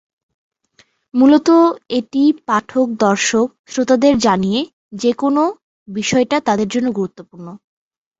[1.13, 1.47] মূলত
[1.89, 4.59] এটি পাঠক-দর্শক-শ্রোতাদের জানিয়ে
[4.95, 5.35] যে কোন
[5.87, 7.47] বিষয়টা তাদের জন্য গুরুত্বপূর্ণ।